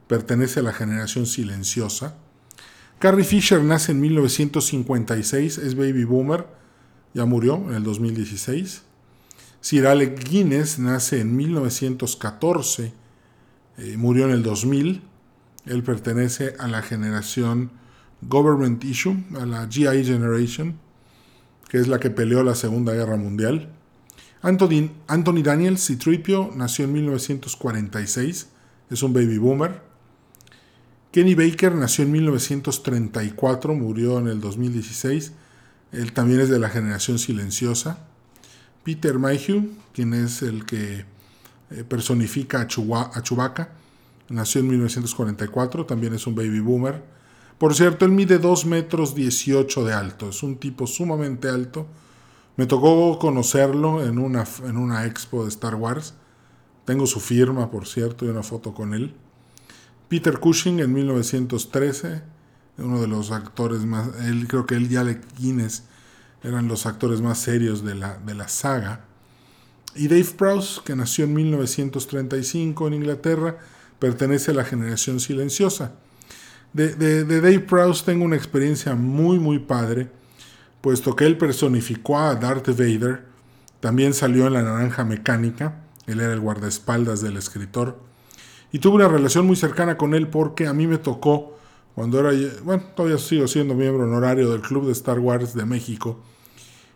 pertenece 0.09 0.61
a 0.61 0.65
la 0.65 0.73
generación 0.73 1.27
silenciosa. 1.27 2.17
Carrie 2.99 3.25
Fisher 3.25 3.63
nace 3.63 3.93
en 3.93 4.01
1956, 4.01 5.59
es 5.59 5.75
baby 5.77 6.05
boomer, 6.05 6.47
ya 7.15 7.25
murió 7.25 7.57
en 7.69 7.75
el 7.75 7.85
2016. 7.85 8.83
Sir 9.61 10.15
Guinness 10.29 10.79
nace 10.79 11.21
en 11.21 11.35
1914, 11.37 12.93
eh, 13.79 13.97
murió 13.97 14.27
en 14.27 14.33
el 14.33 14.43
2000. 14.43 15.03
Él 15.65 15.83
pertenece 15.83 16.55
a 16.59 16.69
la 16.69 16.83
generación 16.83 17.71
Government 18.21 18.85
Issue, 18.85 19.17
a 19.41 19.47
la 19.47 19.67
GI 19.67 20.05
Generation 20.05 20.85
que 21.75 21.81
es 21.81 21.89
la 21.89 21.99
que 21.99 22.09
peleó 22.09 22.45
la 22.45 22.55
Segunda 22.55 22.93
Guerra 22.93 23.17
Mundial. 23.17 23.69
Anthony, 24.43 24.93
Anthony 25.09 25.43
Daniel 25.43 25.77
Citripio 25.77 26.53
nació 26.55 26.85
en 26.85 26.93
1946, 26.93 28.49
es 28.91 29.03
un 29.03 29.13
baby 29.13 29.39
boomer. 29.39 29.83
Kenny 31.11 31.35
Baker 31.35 31.75
nació 31.75 32.05
en 32.05 32.13
1934, 32.13 33.75
murió 33.75 34.21
en 34.21 34.29
el 34.29 34.41
2016, 34.41 35.33
él 35.95 36.13
también 36.13 36.41
es 36.41 36.49
de 36.49 36.59
la 36.59 36.69
generación 36.69 37.19
silenciosa. 37.19 37.99
Peter 38.83 39.19
Mayhew, 39.19 39.71
quien 39.93 40.13
es 40.15 40.43
el 40.43 40.67
que 40.67 41.05
eh, 41.71 41.85
personifica 41.85 42.61
a, 42.61 42.67
Chewbacca, 42.67 43.71
nació 44.29 44.61
en 44.61 44.69
1944, 44.69 45.87
también 45.87 46.15
es 46.15 46.27
un 46.27 46.35
baby 46.35 46.61
boomer. 46.61 47.03
Por 47.59 47.75
cierto, 47.75 48.05
él 48.05 48.11
mide 48.11 48.39
2 48.39 48.67
metros 48.67 49.15
18 49.15 49.85
de 49.85 49.93
alto, 49.93 50.29
es 50.29 50.43
un 50.43 50.57
tipo 50.57 50.87
sumamente 50.87 51.49
alto. 51.49 51.87
Me 52.57 52.67
tocó 52.67 53.19
conocerlo 53.19 54.05
en 54.05 54.19
una, 54.19 54.45
en 54.65 54.77
una 54.77 55.07
expo 55.07 55.45
de 55.45 55.49
Star 55.49 55.75
Wars. 55.75 56.15
Tengo 56.85 57.07
su 57.07 57.21
firma, 57.21 57.71
por 57.71 57.87
cierto, 57.87 58.27
y 58.27 58.29
una 58.29 58.43
foto 58.43 58.75
con 58.75 58.95
él. 58.95 59.15
Peter 60.09 60.39
Cushing 60.39 60.81
en 60.81 60.93
1913, 60.93 62.23
uno 62.79 63.01
de 63.01 63.09
los 63.09 63.31
actores 63.31 63.85
más, 63.85 64.09
él, 64.27 64.47
creo 64.49 64.67
que 64.67 64.75
él 64.75 64.91
y 64.91 64.97
Alec 64.97 65.23
Guinness 65.39 65.85
eran 66.43 66.69
los 66.69 66.87
actores 66.87 67.21
más 67.21 67.39
serios 67.39 67.85
de 67.85 67.95
la, 67.95 68.19
de 68.19 68.35
la 68.35 68.49
saga. 68.49 69.05
Y 69.95 70.09
Dave 70.09 70.27
Prowse, 70.37 70.81
que 70.85 70.97
nació 70.97 71.25
en 71.25 71.35
1935 71.35 72.89
en 72.89 72.95
Inglaterra, 72.95 73.59
pertenece 73.99 74.51
a 74.51 74.55
la 74.55 74.65
generación 74.65 75.21
silenciosa. 75.21 75.93
De, 76.73 77.25
Dave 77.25 77.61
Prowse 77.61 78.05
tengo 78.05 78.25
una 78.25 78.35
experiencia 78.35 78.97
muy, 78.97 79.39
muy 79.39 79.61
padre, 79.61 80.11
puesto 80.81 81.15
que 81.15 81.25
él 81.25 81.39
personificó 81.39 82.19
a 82.19 82.35
Darth 82.35 82.67
Vader, 82.67 83.25
también 83.79 84.13
salió 84.13 84.49
en 84.49 84.55
La 84.55 84.63
Naranja 84.63 85.05
Mecánica, 85.05 85.83
él 86.07 86.21
era 86.21 86.33
el 86.33 86.41
guardaespaldas 86.41 87.21
del 87.21 87.37
escritor, 87.37 88.01
y 88.73 88.81
tuve 88.81 88.97
una 88.97 89.09
relación 89.09 89.47
muy 89.47 89.55
cercana 89.55 89.97
con 89.97 90.15
él 90.15 90.27
porque 90.27 90.67
a 90.67 90.73
mí 90.73 90.89
me 90.89 90.99
tocó, 90.99 91.57
cuando 91.95 92.19
era, 92.21 92.31
bueno, 92.63 92.83
todavía 92.97 93.19
sigo 93.19 93.47
siendo 93.47 93.75
miembro 93.75 94.05
honorario 94.05 94.51
del 94.51 94.61
Club 94.61 94.87
de 94.87 94.93
Star 94.93 95.19
Wars 95.19 95.55
de 95.55 95.65
México, 95.65 96.19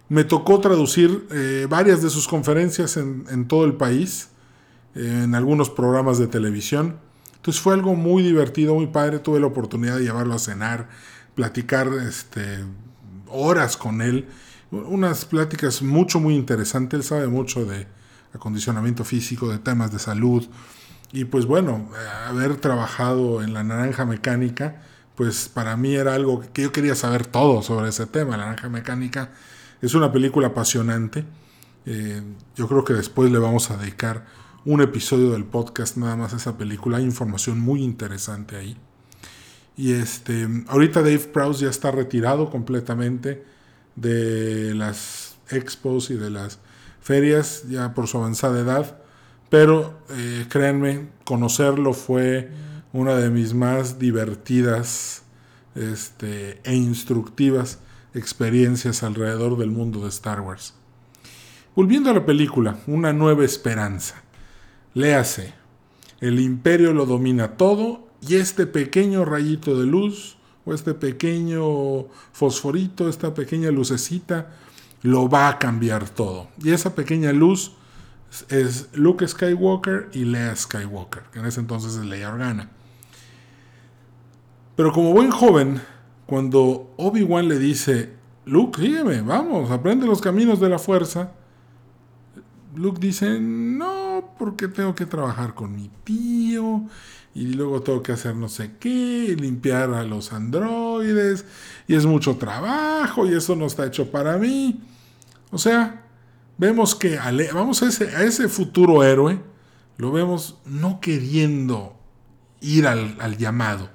me 0.09 0.25
tocó 0.25 0.61
traducir 0.61 1.27
eh, 1.31 1.67
varias 1.69 2.03
de 2.03 2.11
sus 2.11 2.27
conferencias 2.27 2.97
en, 2.97 3.47
todo 3.47 3.65
el 3.65 3.75
país, 3.75 4.31
en 4.95 5.35
algunos 5.35 5.69
programas 5.71 6.19
de 6.19 6.27
televisión, 6.27 6.97
entonces 7.39 7.63
fue 7.63 7.75
algo 7.75 7.95
muy 7.95 8.23
divertido, 8.23 8.75
muy 8.75 8.89
padre. 8.89 9.21
Tuve 9.21 9.41
la 9.41 9.47
oportunidad 9.47 9.97
de 9.97 10.03
llevarlo 10.03 10.35
a 10.35 10.39
cenar, 10.39 10.89
platicar 11.35 11.89
este, 12.07 12.65
horas 13.29 13.77
con 13.77 14.03
él. 14.03 14.27
Unas 14.71 15.25
pláticas 15.25 15.81
mucho, 15.81 16.21
muy 16.21 16.35
interesantes. 16.35 16.99
Él 16.99 17.05
sabe 17.05 17.27
mucho 17.29 17.65
de 17.65 17.87
acondicionamiento 18.35 19.05
físico, 19.05 19.49
de 19.49 19.59
temas 19.59 19.93
de 19.93 19.99
salud. 19.99 20.47
Y 21.13 21.25
pues 21.25 21.47
bueno, 21.47 21.91
haber 22.27 22.57
trabajado 22.57 23.43
en 23.43 23.55
la 23.55 23.65
naranja 23.65 24.05
mecánica, 24.05 24.83
pues 25.15 25.49
para 25.49 25.77
mí 25.77 25.95
era 25.95 26.15
algo 26.15 26.43
que 26.53 26.63
yo 26.63 26.73
quería 26.73 26.95
saber 26.95 27.27
todo 27.27 27.63
sobre 27.63 27.89
ese 27.89 28.07
tema. 28.07 28.37
La 28.37 28.45
naranja 28.45 28.69
mecánica 28.69 29.31
es 29.81 29.95
una 29.95 30.13
película 30.13 30.49
apasionante. 30.49 31.25
Eh, 31.87 32.23
yo 32.57 32.69
creo 32.69 32.85
que 32.85 32.93
después 32.93 33.31
le 33.31 33.39
vamos 33.39 33.71
a 33.71 33.77
dedicar 33.77 34.27
un 34.65 34.83
episodio 34.83 35.31
del 35.31 35.45
podcast 35.45 35.97
nada 35.97 36.15
más 36.15 36.35
esa 36.35 36.59
película. 36.59 36.99
Hay 36.99 37.05
información 37.05 37.59
muy 37.59 37.83
interesante 37.83 38.57
ahí. 38.57 38.77
Y 39.77 39.93
este, 39.93 40.47
ahorita 40.67 41.01
Dave 41.01 41.21
Prowse 41.21 41.65
ya 41.65 41.71
está 41.71 41.91
retirado 41.91 42.51
completamente 42.51 43.45
de 43.97 44.75
las 44.75 45.37
expos 45.51 46.11
y 46.11 46.15
de 46.15 46.31
las 46.31 46.59
ferias, 47.01 47.63
ya 47.69 47.95
por 47.95 48.09
su 48.09 48.19
avanzada 48.19 48.61
edad. 48.61 48.99
Pero 49.51 49.99
eh, 50.11 50.47
créanme, 50.49 51.09
conocerlo 51.25 51.95
fue 51.95 52.51
una 52.93 53.15
de 53.17 53.31
mis 53.31 53.55
más 53.55 53.99
divertidas 53.99 55.23
este, 55.75 56.61
e 56.65 56.75
instructivas 56.75 57.79
experiencias 58.15 59.03
alrededor 59.03 59.57
del 59.57 59.71
mundo 59.71 60.03
de 60.03 60.09
Star 60.09 60.41
Wars. 60.41 60.75
Volviendo 61.75 62.11
a 62.11 62.15
la 62.15 62.27
película, 62.27 62.79
Una 62.87 63.13
nueva 63.13 63.45
esperanza. 63.45 64.23
Léase, 64.95 65.55
el 66.21 66.41
imperio 66.41 66.93
lo 66.93 67.07
domina 67.07 67.57
todo 67.57 68.09
y 68.27 68.35
este 68.35 68.67
pequeño 68.67 69.25
rayito 69.25 69.79
de 69.79 69.87
luz 69.87 70.37
o 70.65 70.75
este 70.75 70.95
pequeño 70.95 72.07
fosforito, 72.33 73.09
esta 73.09 73.33
pequeña 73.33 73.71
lucecita, 73.71 74.51
lo 75.03 75.29
va 75.29 75.49
a 75.49 75.59
cambiar 75.59 76.09
todo. 76.09 76.49
Y 76.63 76.73
esa 76.73 76.95
pequeña 76.95 77.33
luz 77.33 77.73
es 78.49 78.89
Luke 78.93 79.27
Skywalker 79.27 80.11
y 80.13 80.25
Leia 80.25 80.55
Skywalker, 80.55 81.25
que 81.33 81.39
en 81.39 81.47
ese 81.47 81.61
entonces 81.61 81.95
es 81.95 82.05
Leia 82.05 82.33
Organa. 82.33 82.71
Pero 84.77 84.93
como 84.93 85.13
buen 85.13 85.31
joven, 85.31 85.81
cuando 86.27 86.93
Obi-Wan 86.97 87.49
le 87.49 87.59
dice, 87.59 88.13
Luke, 88.45 88.81
sígueme, 88.81 89.23
vamos, 89.23 89.71
aprende 89.71 90.07
los 90.07 90.21
caminos 90.21 90.61
de 90.61 90.69
la 90.69 90.79
fuerza, 90.79 91.33
Luke 92.77 93.01
dice, 93.01 93.41
no, 93.41 94.35
porque 94.39 94.69
tengo 94.69 94.95
que 94.95 95.07
trabajar 95.07 95.55
con 95.55 95.75
mi 95.75 95.91
tío 96.05 96.83
y 97.35 97.55
luego 97.55 97.83
tengo 97.83 98.03
que 98.03 98.13
hacer 98.13 98.35
no 98.37 98.49
sé 98.49 98.73
qué, 98.79 99.37
limpiar 99.39 99.93
a 99.95 100.05
los 100.05 100.33
androides 100.33 101.45
y 101.87 101.95
es 101.95 102.07
mucho 102.07 102.37
trabajo 102.37 103.27
y 103.27 103.35
eso 103.35 103.57
no 103.57 103.67
está 103.67 103.87
hecho 103.87 104.11
para 104.11 104.39
mí. 104.39 104.81
O 105.51 105.59
sea, 105.59 106.08
vemos 106.59 106.95
que 106.95 107.19
vamos 107.55 107.83
a 107.83 107.89
ese, 107.89 108.49
futuro 108.49 109.03
héroe, 109.03 109.41
lo 109.97 110.13
vemos 110.13 110.59
no 110.67 111.01
queriendo 111.01 111.97
ir 112.61 112.87
al, 112.87 113.17
al 113.21 113.39
llamado. 113.39 113.89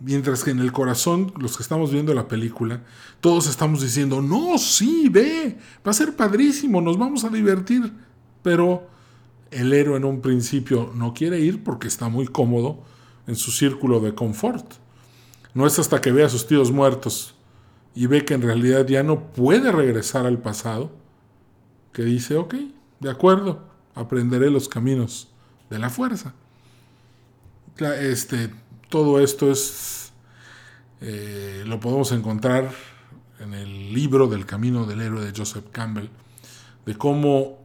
Mientras 0.00 0.44
que 0.44 0.50
en 0.50 0.60
el 0.60 0.72
corazón, 0.72 1.32
los 1.38 1.56
que 1.56 1.62
estamos 1.62 1.92
viendo 1.92 2.14
la 2.14 2.26
película, 2.26 2.82
todos 3.20 3.46
estamos 3.46 3.82
diciendo, 3.82 4.20
no, 4.20 4.58
sí, 4.58 5.08
ve, 5.10 5.58
va 5.86 5.90
a 5.90 5.94
ser 5.94 6.16
padrísimo, 6.16 6.80
nos 6.80 6.98
vamos 6.98 7.24
a 7.24 7.28
divertir. 7.28 7.92
Pero 8.42 8.88
el 9.50 9.72
héroe 9.72 9.96
en 9.96 10.04
un 10.04 10.20
principio 10.20 10.92
no 10.94 11.12
quiere 11.12 11.40
ir 11.40 11.62
porque 11.62 11.88
está 11.88 12.08
muy 12.08 12.26
cómodo 12.26 12.82
en 13.26 13.36
su 13.36 13.50
círculo 13.50 14.00
de 14.00 14.14
confort. 14.14 14.74
No 15.52 15.66
es 15.66 15.78
hasta 15.78 16.00
que 16.00 16.12
ve 16.12 16.24
a 16.24 16.28
sus 16.28 16.46
tíos 16.46 16.70
muertos 16.70 17.34
y 17.94 18.06
ve 18.06 18.24
que 18.24 18.34
en 18.34 18.42
realidad 18.42 18.86
ya 18.86 19.02
no 19.02 19.32
puede 19.32 19.72
regresar 19.72 20.26
al 20.26 20.38
pasado, 20.38 20.90
que 21.92 22.02
dice, 22.02 22.36
ok, 22.36 22.54
de 23.00 23.10
acuerdo, 23.10 23.64
aprenderé 23.94 24.50
los 24.50 24.68
caminos 24.68 25.28
de 25.68 25.78
la 25.78 25.90
fuerza. 25.90 26.34
Este, 27.78 28.50
todo 28.88 29.20
esto 29.20 29.50
es, 29.50 30.12
eh, 31.00 31.64
lo 31.66 31.80
podemos 31.80 32.12
encontrar 32.12 32.70
en 33.40 33.54
el 33.54 33.92
libro 33.92 34.28
del 34.28 34.46
Camino 34.46 34.84
del 34.84 35.00
Héroe 35.00 35.24
de 35.24 35.32
Joseph 35.36 35.64
Campbell, 35.72 36.08
de 36.84 36.94
cómo 36.96 37.58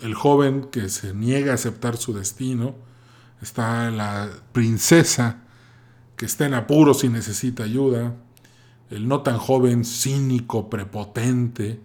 el 0.00 0.14
joven 0.14 0.68
que 0.70 0.88
se 0.88 1.14
niega 1.14 1.52
a 1.52 1.54
aceptar 1.54 1.96
su 1.96 2.12
destino, 2.12 2.74
está 3.42 3.90
la 3.90 4.30
princesa 4.52 5.42
que 6.16 6.26
está 6.26 6.46
en 6.46 6.54
apuros 6.54 7.04
y 7.04 7.08
necesita 7.08 7.64
ayuda, 7.64 8.14
el 8.90 9.08
no 9.08 9.22
tan 9.22 9.38
joven 9.38 9.84
cínico, 9.84 10.70
prepotente, 10.70 11.80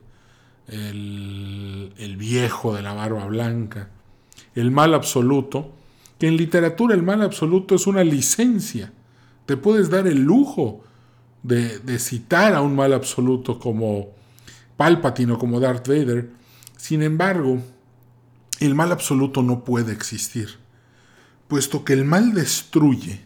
el, 0.68 1.94
el 1.98 2.18
viejo 2.18 2.76
de 2.76 2.82
la 2.82 2.94
barba 2.94 3.26
blanca, 3.26 3.90
el 4.56 4.72
mal 4.72 4.94
absoluto, 4.94 5.72
que 6.20 6.28
en 6.28 6.38
literatura 6.38 6.96
el 6.96 7.04
mal 7.04 7.22
absoluto 7.22 7.76
es 7.76 7.88
una 7.88 8.04
licencia. 8.04 8.94
Te 9.46 9.58
puedes 9.58 9.90
dar 9.90 10.08
el 10.08 10.22
lujo 10.22 10.84
de, 11.44 11.80
de 11.80 12.00
citar 12.00 12.54
a 12.54 12.62
un 12.62 12.76
mal 12.76 12.94
absoluto 12.94 13.60
como 13.60 14.10
Palpatine 14.78 15.34
o 15.34 15.40
como 15.40 15.60
Darth 15.60 15.88
Vader. 15.88 16.30
Sin 16.78 17.02
embargo, 17.02 17.60
el 18.60 18.76
mal 18.76 18.92
absoluto 18.92 19.42
no 19.42 19.64
puede 19.64 19.92
existir, 19.92 20.50
puesto 21.48 21.84
que 21.84 21.94
el 21.94 22.06
mal 22.06 22.34
destruye. 22.34 23.22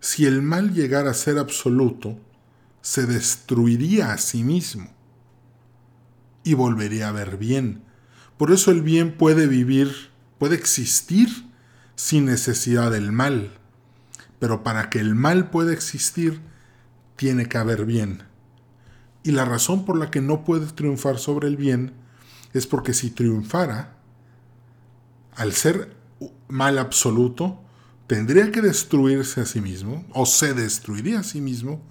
Si 0.00 0.26
el 0.26 0.42
mal 0.42 0.72
llegara 0.72 1.10
a 1.10 1.14
ser 1.14 1.38
absoluto, 1.38 2.18
se 2.82 3.06
destruiría 3.06 4.12
a 4.12 4.18
sí 4.18 4.42
mismo 4.42 4.88
y 6.44 6.54
volvería 6.54 7.08
a 7.08 7.12
ver 7.12 7.36
bien. 7.36 7.82
Por 8.36 8.52
eso 8.52 8.70
el 8.70 8.82
bien 8.82 9.16
puede 9.16 9.46
vivir, 9.46 10.10
puede 10.38 10.56
existir 10.56 11.28
sin 11.94 12.24
necesidad 12.24 12.90
del 12.90 13.12
mal. 13.12 13.52
Pero 14.38 14.62
para 14.62 14.88
que 14.88 14.98
el 14.98 15.14
mal 15.14 15.50
pueda 15.50 15.72
existir, 15.72 16.40
tiene 17.16 17.46
que 17.46 17.58
haber 17.58 17.84
bien. 17.84 18.22
Y 19.22 19.32
la 19.32 19.44
razón 19.44 19.84
por 19.84 19.98
la 19.98 20.10
que 20.10 20.22
no 20.22 20.44
puede 20.44 20.66
triunfar 20.66 21.18
sobre 21.18 21.48
el 21.48 21.58
bien 21.58 21.92
es 22.54 22.66
porque 22.66 22.94
si 22.94 23.10
triunfara, 23.10 23.98
al 25.36 25.52
ser 25.52 25.94
mal 26.48 26.78
absoluto, 26.78 27.62
tendría 28.06 28.50
que 28.50 28.62
destruirse 28.62 29.42
a 29.42 29.46
sí 29.46 29.60
mismo, 29.60 30.06
o 30.14 30.24
se 30.24 30.54
destruiría 30.54 31.20
a 31.20 31.22
sí 31.22 31.40
mismo, 31.42 31.82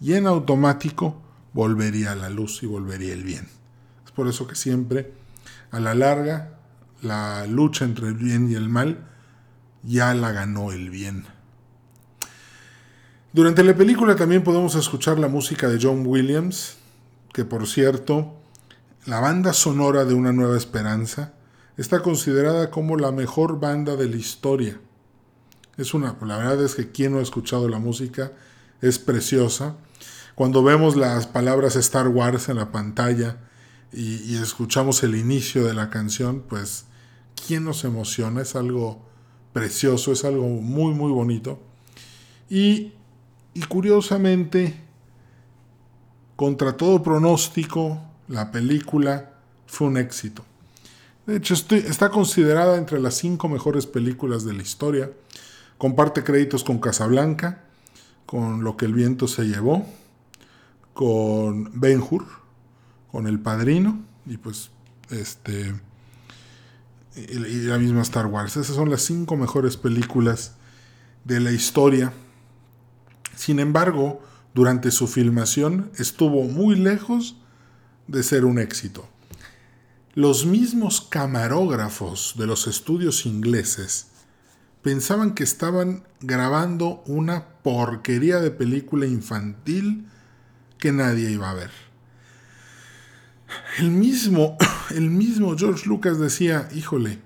y 0.00 0.14
en 0.14 0.26
automático 0.26 1.20
volvería 1.52 2.14
la 2.14 2.30
luz 2.30 2.62
y 2.62 2.66
volvería 2.66 3.12
el 3.12 3.24
bien. 3.24 3.48
Es 4.04 4.12
por 4.12 4.28
eso 4.28 4.46
que 4.46 4.54
siempre, 4.54 5.12
a 5.70 5.80
la 5.80 5.94
larga, 5.94 6.58
la 7.02 7.46
lucha 7.46 7.84
entre 7.84 8.08
el 8.08 8.14
bien 8.14 8.50
y 8.50 8.54
el 8.54 8.68
mal 8.68 9.06
ya 9.82 10.14
la 10.14 10.32
ganó 10.32 10.72
el 10.72 10.90
bien. 10.90 11.24
Durante 13.32 13.62
la 13.62 13.74
película 13.74 14.16
también 14.16 14.42
podemos 14.42 14.74
escuchar 14.74 15.18
la 15.18 15.28
música 15.28 15.68
de 15.68 15.78
John 15.80 16.04
Williams, 16.06 16.76
que 17.32 17.44
por 17.44 17.66
cierto, 17.66 18.34
la 19.06 19.20
banda 19.20 19.52
sonora 19.52 20.04
de 20.04 20.14
Una 20.14 20.32
Nueva 20.32 20.56
Esperanza 20.56 21.32
está 21.76 22.02
considerada 22.02 22.70
como 22.70 22.96
la 22.96 23.12
mejor 23.12 23.60
banda 23.60 23.96
de 23.96 24.08
la 24.08 24.16
historia. 24.16 24.80
Es 25.76 25.94
una, 25.94 26.16
la 26.26 26.36
verdad 26.36 26.62
es 26.62 26.74
que 26.74 26.90
quien 26.90 27.12
no 27.12 27.18
ha 27.20 27.22
escuchado 27.22 27.68
la 27.68 27.78
música 27.78 28.32
es 28.80 28.98
preciosa. 28.98 29.76
Cuando 30.34 30.62
vemos 30.62 30.96
las 30.96 31.26
palabras 31.26 31.76
Star 31.76 32.08
Wars 32.08 32.48
en 32.48 32.56
la 32.56 32.72
pantalla 32.72 33.38
y, 33.92 34.36
escuchamos 34.36 35.02
el 35.02 35.16
inicio 35.16 35.64
de 35.66 35.74
la 35.74 35.90
canción, 35.90 36.44
pues, 36.48 36.86
¿quién 37.46 37.64
nos 37.64 37.84
emociona? 37.84 38.42
Es 38.42 38.56
algo 38.56 39.04
precioso, 39.52 40.12
es 40.12 40.24
algo 40.24 40.46
muy, 40.46 40.94
muy 40.94 41.10
bonito. 41.12 41.60
Y 42.48 42.92
curiosamente, 43.68 44.80
contra 46.36 46.76
todo 46.76 47.02
pronóstico, 47.02 48.00
la 48.28 48.50
película 48.50 49.34
fue 49.66 49.88
un 49.88 49.96
éxito. 49.96 50.44
De 51.26 51.36
hecho, 51.36 51.54
está 51.54 52.08
considerada 52.08 52.76
entre 52.76 52.98
las 52.98 53.14
cinco 53.14 53.48
mejores 53.48 53.86
películas 53.86 54.44
de 54.44 54.54
la 54.54 54.62
historia. 54.62 55.10
Comparte 55.78 56.24
créditos 56.24 56.64
con 56.64 56.78
Casablanca, 56.78 57.64
con 58.30 58.62
Lo 58.62 58.76
que 58.76 58.86
el 58.86 58.94
viento 58.94 59.26
se 59.26 59.42
llevó, 59.42 59.84
con 60.94 61.80
Ben 61.80 62.00
Hur, 62.00 62.24
con 63.10 63.26
El 63.26 63.40
Padrino, 63.40 64.04
y 64.24 64.36
pues 64.36 64.70
este 65.10 65.74
y 67.16 67.62
la 67.62 67.78
misma 67.78 68.02
Star 68.02 68.26
Wars. 68.26 68.56
Esas 68.56 68.76
son 68.76 68.88
las 68.88 69.02
cinco 69.02 69.36
mejores 69.36 69.76
películas 69.76 70.54
de 71.24 71.40
la 71.40 71.50
historia. 71.50 72.12
Sin 73.34 73.58
embargo, 73.58 74.22
durante 74.54 74.92
su 74.92 75.08
filmación 75.08 75.90
estuvo 75.98 76.44
muy 76.44 76.76
lejos 76.76 77.34
de 78.06 78.22
ser 78.22 78.44
un 78.44 78.60
éxito. 78.60 79.08
Los 80.14 80.46
mismos 80.46 81.00
camarógrafos 81.00 82.34
de 82.38 82.46
los 82.46 82.68
estudios 82.68 83.26
ingleses 83.26 84.09
pensaban 84.82 85.34
que 85.34 85.44
estaban 85.44 86.04
grabando 86.20 87.02
una 87.06 87.46
porquería 87.62 88.38
de 88.40 88.50
película 88.50 89.06
infantil 89.06 90.06
que 90.78 90.92
nadie 90.92 91.30
iba 91.30 91.50
a 91.50 91.54
ver. 91.54 91.70
El 93.78 93.90
mismo, 93.90 94.56
el 94.90 95.10
mismo 95.10 95.56
George 95.56 95.88
Lucas 95.88 96.18
decía, 96.18 96.68
híjole, 96.74 97.18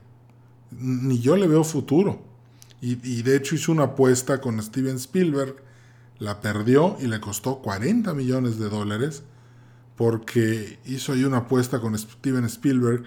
ni 0.70 1.20
yo 1.20 1.36
le 1.36 1.46
veo 1.46 1.64
futuro. 1.64 2.22
Y, 2.80 3.22
de 3.22 3.36
hecho 3.36 3.54
hizo 3.54 3.72
una 3.72 3.84
apuesta 3.84 4.42
con 4.42 4.62
Steven 4.62 4.96
Spielberg, 4.96 5.56
la 6.18 6.42
perdió 6.42 6.98
y 7.00 7.06
le 7.06 7.18
costó 7.18 7.62
40 7.62 8.12
millones 8.12 8.58
de 8.58 8.68
dólares, 8.68 9.22
porque 9.96 10.78
hizo 10.84 11.14
ahí 11.14 11.24
una 11.24 11.38
apuesta 11.38 11.80
con 11.80 11.98
Steven 11.98 12.44
Spielberg 12.44 13.04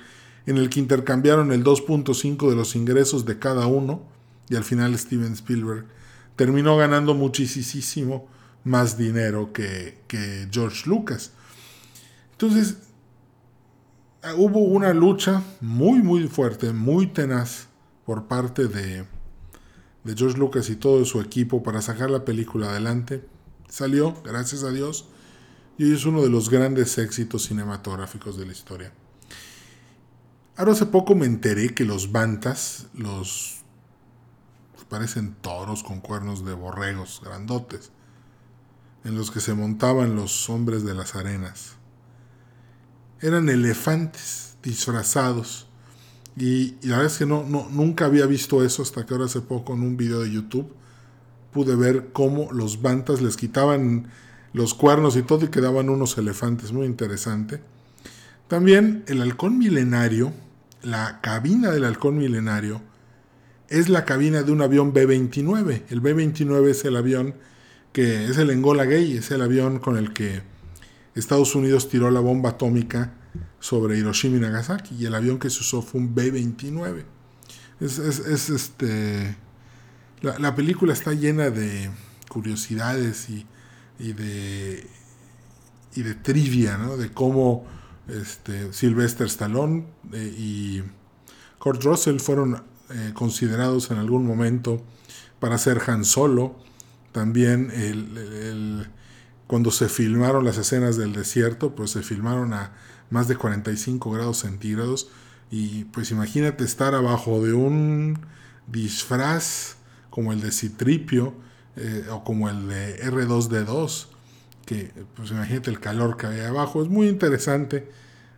en 0.48 0.58
el 0.58 0.72
que 0.72 0.80
intercambiaron 0.80 1.52
el 1.52 1.64
2.5 1.64 2.50
de 2.50 2.56
los 2.56 2.76
ingresos 2.76 3.26
de 3.26 3.38
cada 3.38 3.68
uno, 3.68 4.02
y 4.50 4.56
al 4.56 4.64
final 4.64 4.98
Steven 4.98 5.34
Spielberg 5.34 5.86
terminó 6.36 6.78
ganando 6.78 7.14
muchísimo 7.14 8.28
más 8.64 8.98
dinero 8.98 9.54
que, 9.54 10.04
que 10.08 10.48
George 10.52 10.90
Lucas. 10.90 11.32
Entonces, 12.32 12.78
Ah, 14.28 14.34
hubo 14.36 14.60
una 14.60 14.94
lucha 14.94 15.42
muy, 15.62 16.02
muy 16.02 16.28
fuerte, 16.28 16.74
muy 16.74 17.08
tenaz 17.08 17.68
por 18.06 18.28
parte 18.28 18.68
de, 18.68 19.06
de 20.04 20.16
George 20.16 20.38
Lucas 20.38 20.70
y 20.70 20.76
todo 20.76 21.06
su 21.06 21.22
equipo 21.22 21.64
para 21.64 21.82
sacar 21.82 22.10
la 22.10 22.26
película 22.26 22.72
adelante. 22.72 23.24
Salió, 23.70 24.22
gracias 24.24 24.64
a 24.64 24.72
Dios, 24.72 25.08
y 25.78 25.86
hoy 25.86 25.94
es 25.94 26.06
uno 26.06 26.24
de 26.24 26.30
los 26.30 26.50
grandes 26.50 26.98
éxitos 26.98 27.44
cinematográficos 27.44 28.38
de 28.38 28.48
la 28.48 28.52
historia. 28.52 28.92
Ahora 30.58 30.74
hace 30.74 30.88
poco 30.88 31.16
me 31.16 31.26
enteré 31.26 31.74
que 31.74 31.86
los 31.86 32.12
bantas, 32.12 32.88
los 32.96 33.57
parecen 34.90 35.36
toros 35.42 35.84
con 35.84 36.02
cuernos 36.02 36.46
de 36.46 36.54
borregos 36.54 37.22
grandotes, 37.24 37.92
en 39.04 39.16
los 39.16 39.32
que 39.32 39.40
se 39.40 39.54
montaban 39.54 40.16
los 40.16 40.50
hombres 40.50 40.84
de 40.84 40.94
las 40.94 41.16
arenas 41.16 41.78
eran 43.22 43.50
elefantes 43.50 44.58
disfrazados. 44.64 45.68
Y, 46.36 46.76
la 46.84 46.98
verdad 46.98 47.12
es 47.12 47.18
que 47.18 47.26
no, 47.26 47.44
nunca 47.44 48.06
había 48.06 48.26
visto 48.26 48.64
eso 48.64 48.84
hasta 48.84 49.06
que 49.06 49.14
ahora 49.14 49.26
hace 49.26 49.42
poco 49.42 49.74
en 49.74 49.82
un 49.82 49.98
video 49.98 50.22
de 50.22 50.32
YouTube 50.32 50.72
pude 51.52 51.76
ver 51.76 52.10
cómo 52.14 52.52
los 52.52 52.82
bantas 52.82 53.22
les 53.22 53.38
quitaban 53.38 54.10
los 54.54 54.74
cuernos 54.74 55.16
y 55.16 55.24
todo 55.24 55.46
y 55.46 55.50
quedaban 55.50 55.90
unos 55.90 56.18
elefantes. 56.18 56.72
Muy 56.72 56.86
interesante. 56.86 57.62
También 58.48 59.04
el 59.08 59.22
halcón 59.22 59.58
milenario, 59.58 60.32
la 60.84 61.20
cabina 61.22 61.72
del 61.72 61.86
halcón 61.86 62.18
milenario, 62.18 62.82
es 63.70 63.90
la 63.90 64.06
cabina 64.06 64.44
de 64.44 64.52
un 64.52 64.62
avión 64.62 64.94
B-29. 64.94 65.84
El 65.90 66.02
B-29 66.02 66.70
es 66.70 66.86
el 66.86 66.96
avión 66.96 67.36
que 67.92 68.26
es 68.26 68.38
el 68.38 68.50
Engola 68.52 68.86
Gay, 68.86 69.18
es 69.18 69.32
el 69.32 69.42
avión 69.42 69.80
con 69.80 69.98
el 69.98 70.14
que 70.14 70.42
Estados 71.16 71.56
Unidos 71.56 71.90
tiró 71.90 72.12
la 72.12 72.20
bomba 72.20 72.52
atómica 72.52 73.14
sobre 73.60 73.98
Hiroshima 73.98 74.38
y 74.38 74.40
Nagasaki 74.40 74.96
y 74.96 75.06
el 75.06 75.16
avión 75.16 75.40
que 75.40 75.50
se 75.50 75.62
usó 75.62 75.82
fue 75.82 76.02
un 76.02 76.14
B-29. 76.14 77.04
Es, 77.80 78.00
este, 78.50 79.36
la, 80.22 80.56
película 80.56 80.94
está 80.94 81.14
llena 81.14 81.50
de 81.50 81.90
curiosidades 82.30 83.30
y, 83.30 83.46
de, 84.14 84.88
y 85.96 86.02
de 86.02 86.16
trivia, 86.16 86.78
¿no? 86.78 86.98
De 86.98 87.12
cómo 87.12 87.66
este, 88.08 88.74
Sylvester 88.74 89.28
Stallone 89.28 89.86
eh, 90.14 90.36
y 90.38 90.84
Kurt 91.60 91.84
Russell 91.84 92.20
fueron 92.20 92.64
eh, 92.90 93.12
considerados 93.14 93.92
en 93.92 93.98
algún 93.98 94.26
momento 94.26 94.82
para 95.40 95.58
ser 95.58 95.82
Han 95.88 96.06
Solo. 96.06 96.56
También 97.12 97.72
cuando 99.48 99.72
se 99.72 99.90
filmaron 99.90 100.46
las 100.46 100.58
escenas 100.58 100.98
del 100.98 101.14
desierto, 101.14 101.74
pues 101.74 101.92
se 101.92 102.04
filmaron 102.04 102.54
a 102.54 102.74
más 103.10 103.28
de 103.28 103.36
45 103.36 104.12
grados 104.12 104.40
centígrados. 104.40 105.10
Y 105.50 105.86
pues 105.86 106.12
imagínate 106.12 106.64
estar 106.64 106.94
abajo 106.94 107.44
de 107.44 107.54
un 107.54 108.20
disfraz 108.68 109.78
como 110.10 110.34
el 110.34 110.42
de 110.42 110.52
Citripio 110.52 111.34
eh, 111.78 112.06
o 112.12 112.24
como 112.24 112.50
el 112.50 112.68
de 112.68 113.02
R2D2, 113.04 114.08
que 114.66 114.92
pues 115.16 115.32
imagínate 115.32 115.70
el 115.70 115.80
calor 115.80 116.18
que 116.18 116.28
había 116.28 116.50
abajo. 116.50 116.82
Es 116.82 116.90
muy 116.90 117.08
interesante. 117.08 117.90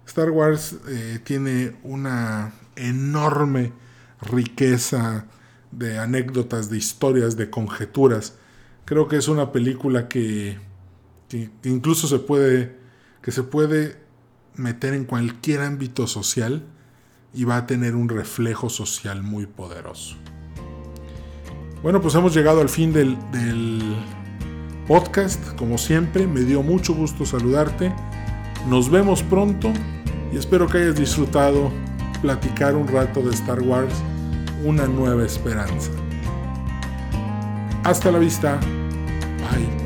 Star 0.05 0.29
Wars 0.29 0.75
eh, 0.87 1.19
tiene 1.23 1.75
una 1.83 2.53
enorme 2.75 3.71
riqueza 4.21 5.25
de 5.71 5.99
anécdotas, 5.99 6.69
de 6.69 6.77
historias, 6.77 7.37
de 7.37 7.49
conjeturas. 7.49 8.35
Creo 8.85 9.07
que 9.07 9.17
es 9.17 9.27
una 9.27 9.51
película 9.51 10.07
que, 10.07 10.57
incluso 11.63 12.07
se 12.07 12.19
puede, 12.19 12.77
que 13.21 13.31
se 13.31 13.43
puede 13.43 13.97
meter 14.55 14.93
en 14.93 15.05
cualquier 15.05 15.61
ámbito 15.61 16.07
social 16.07 16.63
y 17.33 17.43
va 17.43 17.57
a 17.57 17.67
tener 17.67 17.95
un 17.95 18.09
reflejo 18.09 18.69
social 18.69 19.21
muy 19.21 19.45
poderoso. 19.45 20.15
Bueno, 21.83 22.01
pues 22.01 22.15
hemos 22.15 22.33
llegado 22.33 22.61
al 22.61 22.69
fin 22.69 22.91
del, 22.91 23.17
del 23.31 23.95
podcast. 24.87 25.55
Como 25.55 25.77
siempre, 25.77 26.27
me 26.27 26.41
dio 26.41 26.61
mucho 26.63 26.93
gusto 26.93 27.25
saludarte. 27.25 27.93
Nos 28.67 28.89
vemos 28.89 29.23
pronto 29.23 29.71
y 30.33 30.37
espero 30.37 30.67
que 30.67 30.79
hayas 30.79 30.95
disfrutado 30.95 31.71
platicar 32.21 32.75
un 32.75 32.87
rato 32.87 33.21
de 33.21 33.31
Star 33.31 33.61
Wars 33.61 33.93
una 34.63 34.85
nueva 34.87 35.25
esperanza. 35.25 35.91
Hasta 37.83 38.11
la 38.11 38.19
vista. 38.19 38.59
Bye. 39.51 39.78